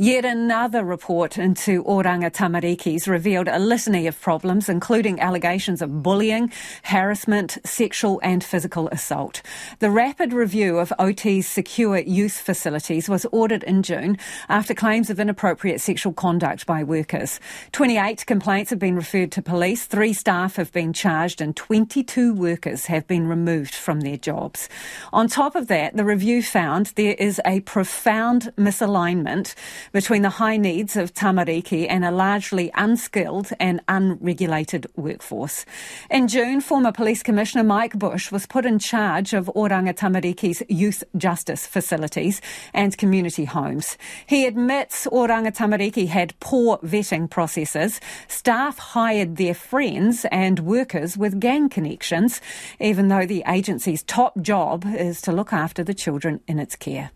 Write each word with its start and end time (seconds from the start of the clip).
Yet 0.00 0.24
another 0.24 0.84
report 0.84 1.38
into 1.38 1.82
Oranga 1.82 2.30
Tamarikis 2.30 3.08
revealed 3.08 3.48
a 3.48 3.58
litany 3.58 4.06
of 4.06 4.20
problems, 4.20 4.68
including 4.68 5.18
allegations 5.18 5.82
of 5.82 6.04
bullying, 6.04 6.52
harassment, 6.84 7.58
sexual 7.64 8.20
and 8.22 8.44
physical 8.44 8.86
assault. 8.90 9.42
The 9.80 9.90
rapid 9.90 10.32
review 10.32 10.78
of 10.78 10.92
OT's 11.00 11.48
secure 11.48 11.98
youth 11.98 12.38
facilities 12.38 13.08
was 13.08 13.26
ordered 13.32 13.64
in 13.64 13.82
June 13.82 14.18
after 14.48 14.72
claims 14.72 15.10
of 15.10 15.18
inappropriate 15.18 15.80
sexual 15.80 16.12
conduct 16.12 16.64
by 16.64 16.84
workers. 16.84 17.40
28 17.72 18.24
complaints 18.24 18.70
have 18.70 18.78
been 18.78 18.94
referred 18.94 19.32
to 19.32 19.42
police, 19.42 19.86
three 19.86 20.12
staff 20.12 20.54
have 20.54 20.70
been 20.70 20.92
charged, 20.92 21.40
and 21.40 21.56
22 21.56 22.34
workers 22.34 22.86
have 22.86 23.04
been 23.08 23.26
removed 23.26 23.74
from 23.74 24.02
their 24.02 24.16
jobs. 24.16 24.68
On 25.12 25.26
top 25.26 25.56
of 25.56 25.66
that, 25.66 25.96
the 25.96 26.04
review 26.04 26.40
found 26.40 26.92
there 26.94 27.16
is 27.18 27.40
a 27.44 27.58
profound 27.62 28.52
misalignment 28.56 29.56
between 29.92 30.22
the 30.22 30.30
high 30.30 30.56
needs 30.56 30.96
of 30.96 31.14
Tamariki 31.14 31.86
and 31.88 32.04
a 32.04 32.10
largely 32.10 32.70
unskilled 32.74 33.50
and 33.60 33.80
unregulated 33.88 34.86
workforce. 34.96 35.64
In 36.10 36.28
June, 36.28 36.60
former 36.60 36.92
Police 36.92 37.22
Commissioner 37.22 37.64
Mike 37.64 37.98
Bush 37.98 38.30
was 38.30 38.46
put 38.46 38.66
in 38.66 38.78
charge 38.78 39.32
of 39.32 39.50
Oranga 39.54 39.94
Tamariki's 39.94 40.62
youth 40.68 41.04
justice 41.16 41.66
facilities 41.66 42.40
and 42.74 42.96
community 42.96 43.44
homes. 43.44 43.96
He 44.26 44.46
admits 44.46 45.06
Oranga 45.06 45.54
Tamariki 45.54 46.08
had 46.08 46.38
poor 46.40 46.78
vetting 46.78 47.28
processes. 47.28 48.00
Staff 48.28 48.78
hired 48.78 49.36
their 49.36 49.54
friends 49.54 50.24
and 50.30 50.60
workers 50.60 51.16
with 51.16 51.40
gang 51.40 51.68
connections, 51.68 52.40
even 52.80 53.08
though 53.08 53.26
the 53.26 53.44
agency's 53.46 54.02
top 54.02 54.40
job 54.40 54.84
is 54.86 55.20
to 55.22 55.32
look 55.32 55.52
after 55.52 55.82
the 55.82 55.94
children 55.94 56.40
in 56.46 56.58
its 56.58 56.76
care 56.76 57.10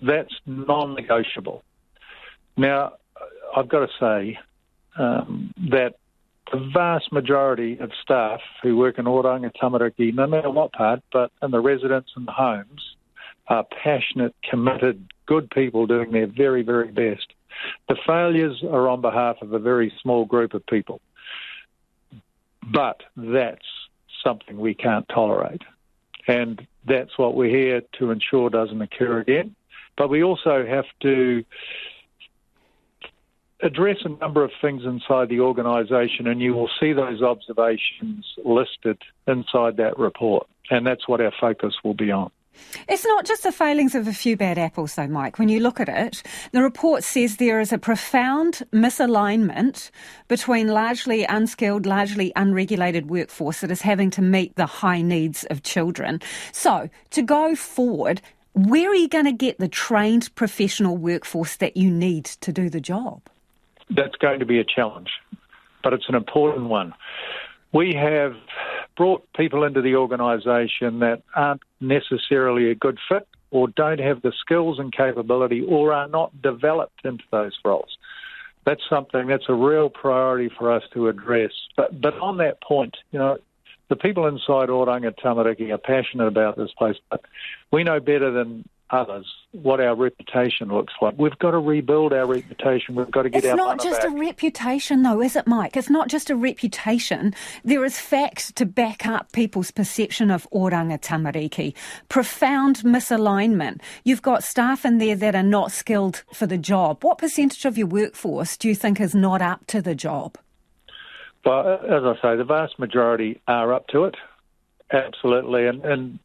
that's 0.00 0.32
non-negotiable. 0.46 1.62
Now, 2.56 2.94
I've 3.56 3.68
got 3.68 3.86
to 3.86 3.92
say 4.00 4.38
um, 4.98 5.52
that 5.70 5.94
the 6.50 6.70
vast 6.72 7.12
majority 7.12 7.78
of 7.78 7.90
staff 8.02 8.40
who 8.62 8.76
work 8.76 8.98
in 8.98 9.06
Oranga 9.06 9.50
Tamariki, 9.54 10.14
no 10.14 10.26
matter 10.26 10.50
what 10.50 10.72
part, 10.72 11.00
but 11.12 11.30
in 11.42 11.50
the 11.50 11.60
residents 11.60 12.10
and 12.16 12.26
the 12.26 12.32
homes, 12.32 12.96
are 13.48 13.64
passionate, 13.82 14.34
committed, 14.48 15.10
good 15.26 15.50
people 15.50 15.86
doing 15.86 16.12
their 16.12 16.26
very, 16.26 16.62
very 16.62 16.90
best. 16.90 17.26
The 17.88 17.96
failures 18.06 18.62
are 18.70 18.88
on 18.88 19.00
behalf 19.00 19.36
of 19.42 19.52
a 19.52 19.58
very 19.58 19.92
small 20.02 20.24
group 20.24 20.54
of 20.54 20.64
people. 20.66 21.00
But 22.72 23.02
that's 23.16 23.66
something 24.24 24.58
we 24.58 24.74
can't 24.74 25.08
tolerate. 25.08 25.62
And 26.28 26.66
that's 26.86 27.16
what 27.18 27.34
we're 27.34 27.50
here 27.50 27.82
to 27.98 28.10
ensure 28.10 28.50
doesn't 28.50 28.80
occur 28.80 29.20
again. 29.20 29.54
But 29.96 30.08
we 30.08 30.22
also 30.22 30.64
have 30.66 30.86
to 31.02 31.44
address 33.62 33.98
a 34.04 34.08
number 34.08 34.44
of 34.44 34.50
things 34.60 34.82
inside 34.84 35.28
the 35.28 35.40
organisation, 35.40 36.26
and 36.26 36.40
you 36.40 36.54
will 36.54 36.70
see 36.80 36.92
those 36.92 37.22
observations 37.22 38.26
listed 38.44 38.98
inside 39.26 39.76
that 39.76 39.98
report. 39.98 40.48
And 40.70 40.86
that's 40.86 41.06
what 41.06 41.20
our 41.20 41.32
focus 41.40 41.74
will 41.84 41.94
be 41.94 42.10
on. 42.10 42.30
It's 42.88 43.04
not 43.04 43.24
just 43.24 43.44
the 43.44 43.52
failings 43.52 43.94
of 43.94 44.06
a 44.06 44.12
few 44.12 44.36
bad 44.36 44.58
apples, 44.58 44.94
though, 44.94 45.06
Mike. 45.06 45.38
When 45.38 45.48
you 45.48 45.60
look 45.60 45.80
at 45.80 45.88
it, 45.88 46.22
the 46.52 46.62
report 46.62 47.02
says 47.02 47.36
there 47.36 47.60
is 47.60 47.72
a 47.72 47.78
profound 47.78 48.62
misalignment 48.72 49.90
between 50.28 50.68
largely 50.68 51.24
unskilled, 51.24 51.86
largely 51.86 52.32
unregulated 52.36 53.08
workforce 53.08 53.60
that 53.60 53.70
is 53.70 53.82
having 53.82 54.10
to 54.10 54.22
meet 54.22 54.54
the 54.56 54.66
high 54.66 55.02
needs 55.02 55.44
of 55.44 55.62
children. 55.62 56.20
So, 56.52 56.90
to 57.10 57.22
go 57.22 57.54
forward, 57.54 58.20
where 58.54 58.90
are 58.90 58.94
you 58.94 59.08
going 59.08 59.24
to 59.24 59.32
get 59.32 59.58
the 59.58 59.68
trained 59.68 60.34
professional 60.34 60.96
workforce 60.96 61.56
that 61.56 61.76
you 61.76 61.90
need 61.90 62.24
to 62.24 62.52
do 62.52 62.68
the 62.68 62.80
job? 62.80 63.22
That's 63.90 64.16
going 64.16 64.40
to 64.40 64.46
be 64.46 64.58
a 64.58 64.64
challenge, 64.64 65.10
but 65.82 65.92
it's 65.92 66.08
an 66.08 66.14
important 66.14 66.68
one. 66.68 66.94
We 67.72 67.94
have 67.94 68.34
brought 68.96 69.26
people 69.34 69.64
into 69.64 69.80
the 69.80 69.96
organisation 69.96 70.98
that 71.00 71.22
aren't 71.34 71.62
necessarily 71.80 72.70
a 72.70 72.74
good 72.74 72.98
fit 73.08 73.26
or 73.50 73.68
don't 73.68 74.00
have 74.00 74.22
the 74.22 74.32
skills 74.40 74.78
and 74.78 74.92
capability 74.92 75.62
or 75.62 75.92
are 75.92 76.08
not 76.08 76.42
developed 76.42 77.04
into 77.04 77.24
those 77.30 77.58
roles. 77.64 77.96
That's 78.64 78.82
something 78.88 79.26
that's 79.26 79.48
a 79.48 79.54
real 79.54 79.88
priority 79.88 80.50
for 80.56 80.70
us 80.70 80.82
to 80.94 81.08
address. 81.08 81.50
But 81.76 82.00
but 82.00 82.14
on 82.18 82.36
that 82.38 82.62
point, 82.62 82.96
you 83.10 83.18
know, 83.18 83.38
the 83.88 83.96
people 83.96 84.26
inside 84.26 84.68
Oranga 84.68 85.12
Tamariki 85.18 85.72
are 85.72 85.78
passionate 85.78 86.26
about 86.26 86.56
this 86.56 86.70
place, 86.78 86.96
but 87.10 87.22
we 87.70 87.84
know 87.84 88.00
better 88.00 88.30
than 88.30 88.64
others 88.92 89.26
what 89.52 89.80
our 89.80 89.94
reputation 89.94 90.68
looks 90.68 90.92
like. 91.00 91.14
We've 91.18 91.38
got 91.38 91.52
to 91.52 91.58
rebuild 91.58 92.12
our 92.12 92.26
reputation. 92.26 92.94
We've 92.94 93.10
got 93.10 93.22
to 93.22 93.30
get 93.30 93.38
it's 93.38 93.46
our. 93.46 93.52
It's 93.52 93.58
not 93.58 93.82
just 93.82 94.02
back. 94.02 94.12
a 94.12 94.14
reputation, 94.14 95.02
though, 95.02 95.20
is 95.20 95.34
it, 95.34 95.46
Mike? 95.46 95.76
It's 95.76 95.90
not 95.90 96.08
just 96.08 96.30
a 96.30 96.36
reputation. 96.36 97.34
There 97.64 97.84
is 97.84 97.98
facts 97.98 98.52
to 98.52 98.66
back 98.66 99.06
up 99.06 99.32
people's 99.32 99.70
perception 99.70 100.30
of 100.30 100.48
Oranga 100.52 101.00
Tamariki. 101.00 101.74
Profound 102.08 102.78
misalignment. 102.78 103.80
You've 104.04 104.22
got 104.22 104.44
staff 104.44 104.84
in 104.84 104.98
there 104.98 105.16
that 105.16 105.34
are 105.34 105.42
not 105.42 105.72
skilled 105.72 106.22
for 106.32 106.46
the 106.46 106.58
job. 106.58 107.02
What 107.02 107.18
percentage 107.18 107.64
of 107.64 107.76
your 107.76 107.88
workforce 107.88 108.56
do 108.56 108.68
you 108.68 108.74
think 108.74 109.00
is 109.00 109.14
not 109.14 109.42
up 109.42 109.66
to 109.68 109.82
the 109.82 109.94
job? 109.94 110.38
Well, 111.44 111.66
uh, 111.66 111.96
as 111.96 112.04
I 112.04 112.14
say, 112.22 112.36
the 112.36 112.44
vast 112.44 112.78
majority 112.78 113.40
are 113.48 113.72
up 113.72 113.88
to 113.88 114.04
it. 114.04 114.16
Absolutely, 114.92 115.66
and, 115.66 115.84
and 115.84 116.18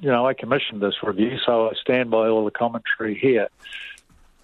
you 0.00 0.10
know, 0.10 0.26
I 0.26 0.32
commissioned 0.32 0.80
this 0.80 0.94
review, 1.02 1.36
so 1.44 1.68
I 1.68 1.74
stand 1.74 2.10
by 2.10 2.28
all 2.28 2.44
the 2.44 2.50
commentary 2.50 3.18
here. 3.18 3.48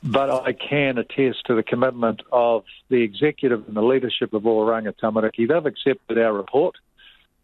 But 0.02 0.30
I 0.30 0.52
can 0.52 0.98
attest 0.98 1.44
to 1.46 1.54
the 1.54 1.62
commitment 1.62 2.22
of 2.30 2.64
the 2.88 3.02
executive 3.02 3.66
and 3.66 3.76
the 3.76 3.82
leadership 3.82 4.32
of 4.32 4.42
Oranga 4.42 4.94
Tamariki. 4.94 5.48
They've 5.48 5.66
accepted 5.66 6.18
our 6.18 6.32
report 6.32 6.76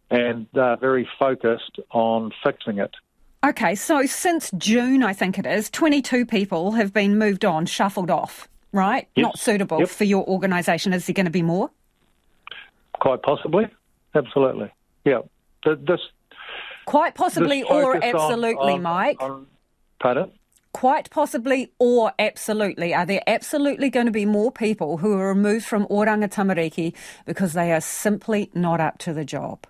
and 0.09 0.47
they're 0.53 0.77
very 0.77 1.07
focused 1.19 1.79
on 1.91 2.31
fixing 2.43 2.79
it. 2.79 2.95
Okay, 3.45 3.75
so 3.75 4.05
since 4.05 4.51
June, 4.57 5.03
I 5.03 5.13
think 5.13 5.37
it 5.37 5.45
is, 5.45 5.69
22 5.69 6.25
people 6.25 6.71
have 6.71 6.93
been 6.93 7.17
moved 7.17 7.45
on, 7.45 7.65
shuffled 7.65 8.09
off, 8.09 8.47
right? 8.71 9.07
Yes. 9.15 9.23
Not 9.23 9.39
suitable 9.39 9.79
yep. 9.79 9.89
for 9.89 10.03
your 10.03 10.27
organisation. 10.27 10.93
Is 10.93 11.05
there 11.05 11.13
going 11.13 11.25
to 11.25 11.31
be 11.31 11.43
more? 11.43 11.69
Quite 12.99 13.21
possibly, 13.21 13.67
absolutely. 14.15 14.71
Yeah, 15.05 15.21
this. 15.63 15.99
Quite 16.85 17.15
possibly, 17.15 17.61
this 17.61 17.69
or 17.69 18.03
absolutely, 18.03 18.73
on, 18.73 18.77
on, 18.77 18.81
Mike. 18.81 19.21
On, 19.21 19.47
pardon. 19.99 20.31
Quite 20.73 21.09
possibly, 21.09 21.71
or 21.79 22.13
absolutely. 22.19 22.93
Are 22.93 23.05
there 23.05 23.23
absolutely 23.25 23.89
going 23.89 24.05
to 24.05 24.11
be 24.11 24.25
more 24.25 24.51
people 24.51 24.97
who 24.97 25.13
are 25.13 25.29
removed 25.29 25.65
from 25.65 25.85
Oranga 25.87 26.31
Tamariki 26.31 26.93
because 27.25 27.53
they 27.53 27.71
are 27.71 27.81
simply 27.81 28.51
not 28.53 28.79
up 28.79 28.97
to 28.99 29.13
the 29.13 29.25
job? 29.25 29.65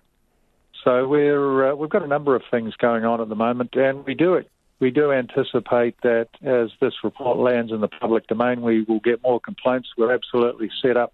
So 0.84 1.08
we're 1.08 1.70
uh, 1.70 1.74
we've 1.74 1.90
got 1.90 2.02
a 2.02 2.06
number 2.06 2.36
of 2.36 2.42
things 2.50 2.74
going 2.76 3.04
on 3.04 3.20
at 3.20 3.28
the 3.28 3.34
moment, 3.34 3.74
and 3.74 4.04
we 4.06 4.14
do 4.14 4.34
it. 4.34 4.50
We 4.80 4.90
do 4.90 5.12
anticipate 5.12 5.96
that 6.02 6.28
as 6.42 6.70
this 6.80 6.94
report 7.02 7.38
lands 7.38 7.72
in 7.72 7.80
the 7.80 7.88
public 7.88 8.28
domain, 8.28 8.62
we 8.62 8.82
will 8.82 9.00
get 9.00 9.22
more 9.22 9.40
complaints. 9.40 9.88
We're 9.96 10.12
absolutely 10.12 10.70
set 10.80 10.96
up 10.96 11.12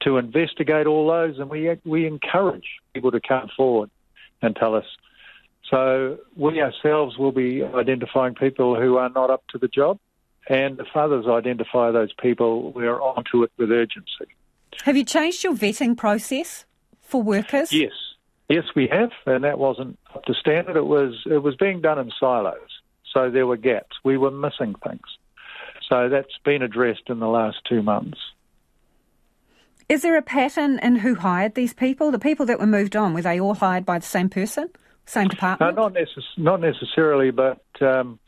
to 0.00 0.18
investigate 0.18 0.86
all 0.86 1.06
those, 1.08 1.38
and 1.38 1.50
we 1.50 1.76
we 1.84 2.06
encourage 2.06 2.66
people 2.94 3.10
to 3.10 3.20
come 3.20 3.48
forward 3.56 3.90
and 4.42 4.54
tell 4.54 4.74
us. 4.74 4.84
So 5.70 6.18
we 6.36 6.60
ourselves 6.60 7.18
will 7.18 7.32
be 7.32 7.64
identifying 7.64 8.34
people 8.34 8.80
who 8.80 8.98
are 8.98 9.08
not 9.08 9.30
up 9.30 9.42
to 9.48 9.58
the 9.58 9.68
job, 9.68 9.98
and 10.48 10.78
if 10.78 10.86
others 10.94 11.26
identify 11.26 11.90
those 11.90 12.12
people, 12.12 12.72
we're 12.72 13.00
onto 13.00 13.42
it 13.42 13.50
with 13.56 13.70
urgency. 13.70 14.26
Have 14.84 14.96
you 14.96 15.04
changed 15.04 15.42
your 15.42 15.54
vetting 15.54 15.96
process 15.96 16.66
for 17.00 17.22
workers? 17.22 17.72
Yes, 17.72 17.92
yes, 18.48 18.64
we 18.76 18.86
have, 18.88 19.10
and 19.24 19.42
that 19.44 19.58
wasn't 19.58 19.98
up 20.14 20.24
to 20.24 20.34
standard. 20.34 20.76
It 20.76 20.86
was 20.86 21.14
it 21.26 21.42
was 21.42 21.56
being 21.56 21.80
done 21.80 21.98
in 21.98 22.12
silos, 22.18 22.80
so 23.12 23.30
there 23.30 23.46
were 23.46 23.56
gaps. 23.56 23.96
We 24.04 24.18
were 24.18 24.30
missing 24.30 24.74
things. 24.86 25.06
So 25.88 26.08
that's 26.08 26.36
been 26.44 26.62
addressed 26.62 27.08
in 27.08 27.20
the 27.20 27.28
last 27.28 27.58
two 27.68 27.82
months. 27.82 28.18
Is 29.88 30.02
there 30.02 30.16
a 30.16 30.22
pattern 30.22 30.80
in 30.80 30.96
who 30.96 31.14
hired 31.14 31.54
these 31.54 31.72
people? 31.72 32.10
The 32.10 32.18
people 32.18 32.46
that 32.46 32.58
were 32.58 32.66
moved 32.66 32.96
on, 32.96 33.14
were 33.14 33.22
they 33.22 33.38
all 33.38 33.54
hired 33.54 33.84
by 33.84 33.98
the 33.98 34.06
same 34.06 34.28
person, 34.28 34.68
same 35.06 35.28
department? 35.28 35.76
No, 35.76 35.82
not, 35.84 35.94
necess- 35.94 36.36
not 36.36 36.60
necessarily, 36.60 37.30
but 37.30 37.60
um, 37.80 38.18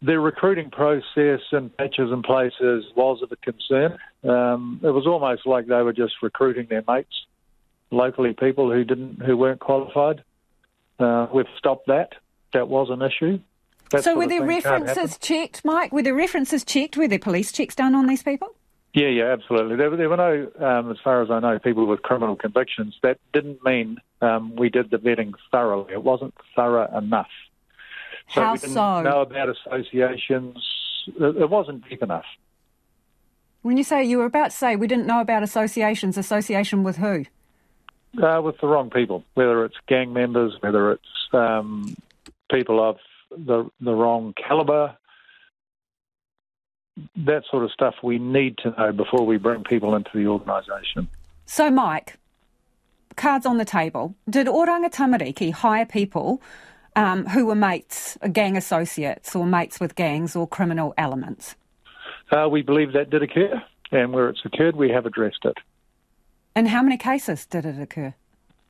the 0.00 0.18
recruiting 0.20 0.70
process 0.70 1.40
in 1.50 1.70
patches 1.70 2.12
and 2.12 2.22
places 2.22 2.84
was 2.94 3.20
of 3.22 3.32
a 3.32 3.36
concern. 3.36 3.98
Um, 4.22 4.80
it 4.82 4.90
was 4.90 5.06
almost 5.08 5.44
like 5.44 5.66
they 5.66 5.82
were 5.82 5.92
just 5.92 6.14
recruiting 6.22 6.68
their 6.70 6.84
mates, 6.86 7.26
locally 7.90 8.34
people 8.34 8.70
who 8.70 8.84
didn't, 8.84 9.22
who 9.22 9.36
weren't 9.36 9.60
qualified. 9.60 10.22
Uh, 11.00 11.26
we've 11.34 11.46
stopped 11.58 11.88
that. 11.88 12.10
That 12.52 12.68
was 12.68 12.90
an 12.90 13.02
issue. 13.02 13.40
That 13.90 14.04
so 14.04 14.16
were 14.16 14.28
their 14.28 14.44
references 14.44 15.18
checked, 15.18 15.64
Mike? 15.64 15.92
Were 15.92 16.02
their 16.02 16.14
references 16.14 16.64
checked? 16.64 16.96
Were 16.96 17.08
there 17.08 17.18
police 17.18 17.50
checks 17.50 17.74
done 17.74 17.94
on 17.94 18.06
these 18.06 18.22
people? 18.22 18.54
Yeah, 18.94 19.08
yeah, 19.08 19.32
absolutely. 19.32 19.76
There, 19.76 19.96
there 19.96 20.08
were 20.08 20.16
no, 20.16 20.50
um, 20.60 20.90
as 20.90 20.98
far 21.02 21.22
as 21.22 21.30
I 21.30 21.40
know, 21.40 21.58
people 21.58 21.86
with 21.86 22.02
criminal 22.02 22.36
convictions. 22.36 22.94
That 23.02 23.18
didn't 23.32 23.64
mean 23.64 23.98
um, 24.20 24.54
we 24.54 24.68
did 24.68 24.90
the 24.90 24.98
vetting 24.98 25.32
thoroughly. 25.50 25.92
It 25.92 26.02
wasn't 26.02 26.34
thorough 26.54 26.94
enough. 26.96 27.30
So 28.34 28.42
How 28.42 28.52
we 28.52 28.58
didn't 28.58 28.74
so? 28.74 29.02
know 29.02 29.22
about 29.22 29.48
associations. 29.48 30.58
it 31.06 31.48
wasn't 31.48 31.88
deep 31.88 32.02
enough. 32.02 32.26
When 33.62 33.76
you 33.76 33.84
say 33.84 34.04
you 34.04 34.18
were 34.18 34.26
about 34.26 34.50
to 34.50 34.56
say 34.56 34.76
we 34.76 34.86
didn't 34.86 35.06
know 35.06 35.20
about 35.20 35.42
associations, 35.42 36.18
association 36.18 36.82
with 36.82 36.96
who? 36.96 37.24
Uh, 38.22 38.42
with 38.42 38.58
the 38.60 38.66
wrong 38.66 38.90
people, 38.90 39.24
whether 39.34 39.64
it's 39.64 39.76
gang 39.88 40.12
members, 40.12 40.54
whether 40.60 40.92
it's 40.92 41.02
um, 41.32 41.96
people 42.50 42.86
of 42.86 42.98
the 43.30 43.70
the 43.80 43.94
wrong 43.94 44.34
calibre, 44.34 44.98
that 47.16 47.44
sort 47.50 47.64
of 47.64 47.70
stuff 47.72 47.94
we 48.02 48.18
need 48.18 48.58
to 48.58 48.70
know 48.78 48.92
before 48.92 49.24
we 49.24 49.38
bring 49.38 49.64
people 49.64 49.94
into 49.94 50.10
the 50.14 50.26
organisation. 50.26 51.08
So, 51.46 51.70
Mike, 51.70 52.18
cards 53.16 53.46
on 53.46 53.58
the 53.58 53.64
table. 53.64 54.14
Did 54.28 54.46
Oranga 54.46 54.90
Tamariki 54.90 55.52
hire 55.52 55.86
people 55.86 56.42
um, 56.96 57.26
who 57.26 57.46
were 57.46 57.54
mates, 57.54 58.18
gang 58.32 58.56
associates, 58.56 59.34
or 59.34 59.46
mates 59.46 59.80
with 59.80 59.94
gangs 59.94 60.36
or 60.36 60.46
criminal 60.46 60.94
elements? 60.98 61.56
Uh, 62.30 62.48
we 62.48 62.62
believe 62.62 62.92
that 62.92 63.10
did 63.10 63.22
occur, 63.22 63.62
and 63.90 64.12
where 64.12 64.28
it's 64.28 64.44
occurred, 64.44 64.76
we 64.76 64.90
have 64.90 65.06
addressed 65.06 65.44
it. 65.44 65.56
In 66.54 66.66
how 66.66 66.82
many 66.82 66.96
cases 66.96 67.46
did 67.46 67.64
it 67.64 67.80
occur? 67.80 68.14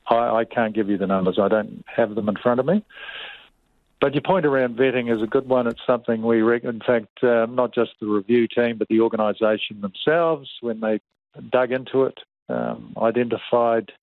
I, 0.07 0.15
I 0.15 0.45
can't 0.45 0.73
give 0.73 0.89
you 0.89 0.97
the 0.97 1.07
numbers. 1.07 1.37
I 1.39 1.47
don't 1.47 1.83
have 1.87 2.15
them 2.15 2.27
in 2.29 2.35
front 2.35 2.59
of 2.59 2.65
me. 2.65 2.83
But 4.03 4.15
your 4.15 4.21
point 4.21 4.45
around 4.45 4.75
vetting 4.75 5.09
is 5.15 5.21
a 5.23 5.27
good 5.27 5.47
one. 5.47 5.65
It's 5.65 5.79
something 5.87 6.23
we, 6.23 6.41
in 6.41 6.81
fact, 6.85 7.23
uh, 7.23 7.45
not 7.49 7.73
just 7.73 7.91
the 8.01 8.07
review 8.07 8.49
team, 8.49 8.77
but 8.77 8.89
the 8.89 8.99
organisation 8.99 9.79
themselves, 9.79 10.49
when 10.59 10.81
they 10.81 10.99
dug 11.49 11.71
into 11.71 12.03
it, 12.03 12.19
um, 12.49 12.93
identified 13.01 13.93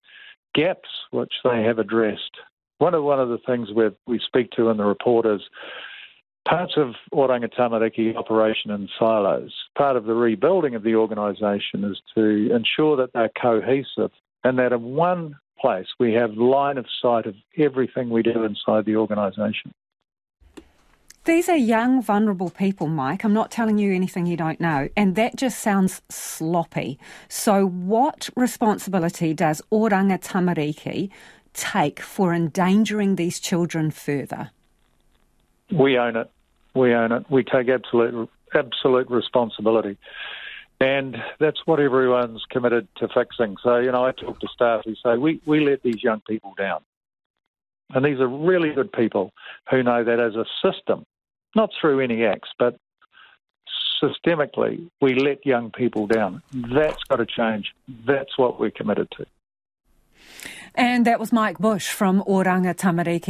gaps 0.55 0.89
which 1.11 1.35
they 1.45 1.65
have 1.65 1.79
addressed. 1.79 2.39
One 2.79 2.95
of 2.95 3.05
one 3.05 3.21
of 3.21 3.29
the 3.29 3.37
things 3.45 3.73
we 3.77 3.91
we 4.07 4.19
speak 4.21 4.53
to 4.53 4.71
in 4.71 4.79
the 4.79 4.87
report 4.87 5.27
is 5.27 5.43
parts 6.49 6.79
of 6.79 6.95
Oranga 7.13 7.53
Tamariki 7.53 8.17
operation 8.17 8.71
in 8.71 8.89
silos. 8.99 9.53
Part 9.77 9.97
of 9.97 10.07
the 10.07 10.15
rebuilding 10.15 10.75
of 10.75 10.83
the 10.83 10.95
organisation 10.95 11.85
is 11.85 12.01
to 12.15 12.51
ensure 12.57 12.97
that 12.97 13.13
they're 13.13 13.29
cohesive 13.39 14.13
and 14.45 14.59
that 14.61 14.73
in 14.73 14.83
one 14.83 15.37
place 15.61 15.89
we 15.99 16.15
have 16.15 16.33
line 16.39 16.79
of 16.79 16.87
sight 17.03 17.27
of 17.27 17.35
everything 17.59 18.09
we 18.09 18.23
do 18.23 18.45
inside 18.45 18.87
the 18.87 18.97
organisation. 18.97 19.75
These 21.25 21.51
are 21.51 21.57
young, 21.57 22.01
vulnerable 22.01 22.49
people, 22.49 22.89
Mike. 22.89 23.25
I'm 23.25 23.35
not 23.35 23.51
telling 23.51 23.77
you 23.77 23.93
anything 23.95 24.25
you 24.25 24.39
don't 24.39 24.59
know. 24.59 24.89
And 24.97 25.17
that 25.17 25.37
just 25.37 25.59
sounds 25.59 26.01
sloppy. 26.09 26.99
So, 27.29 27.67
what 27.67 28.31
responsibility 28.37 29.35
does 29.35 29.61
Oranga 29.71 30.19
Tamariki 30.19 31.11
take 31.53 32.01
for 32.01 32.33
endangering 32.33 33.17
these 33.17 33.39
children 33.39 33.91
further? 33.91 34.51
We 35.71 35.99
own 35.99 36.17
it. 36.17 36.31
We 36.75 36.95
own 36.95 37.13
it. 37.13 37.31
We 37.31 37.45
take 37.45 37.69
absolute 37.69 38.31
absolute 38.55 39.11
responsibility. 39.11 39.99
And 40.81 41.19
that's 41.39 41.59
what 41.67 41.79
everyone's 41.79 42.43
committed 42.49 42.89
to 42.97 43.09
fixing. 43.09 43.57
So, 43.63 43.77
you 43.77 43.93
know, 43.93 44.07
I 44.07 44.13
talk 44.13 44.41
to 44.41 44.49
staff 44.53 44.83
who 44.87 44.95
say, 44.95 45.19
we, 45.19 45.41
we 45.45 45.61
let 45.61 45.83
these 45.83 46.03
young 46.03 46.23
people 46.27 46.55
down. 46.57 46.81
And 47.95 48.05
these 48.05 48.21
are 48.21 48.29
really 48.29 48.71
good 48.71 48.93
people 48.93 49.33
who 49.71 49.83
know 49.83 50.05
that 50.05 50.21
as 50.21 50.35
a 50.35 50.45
system, 50.63 51.05
not 51.55 51.71
through 51.81 52.01
any 52.01 52.25
acts, 52.25 52.51
but 52.59 52.77
systemically, 54.03 54.89
we 55.01 55.15
let 55.15 55.45
young 55.45 55.71
people 55.71 56.07
down. 56.07 56.43
That's 56.53 57.03
got 57.05 57.17
to 57.17 57.27
change. 57.27 57.75
That's 58.07 58.39
what 58.39 58.59
we're 58.59 58.71
committed 58.71 59.11
to. 59.19 59.27
And 60.75 61.05
that 61.05 61.19
was 61.19 61.33
Mike 61.33 61.59
Bush 61.59 61.91
from 61.91 62.23
Oranga 62.25 62.75
Tamariki. 62.75 63.29